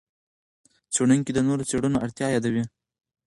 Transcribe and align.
څېړونکي 0.93 1.31
د 1.33 1.39
نورو 1.47 1.63
څېړنو 1.69 1.97
اړتیا 2.05 2.27
یادوي. 2.35 2.63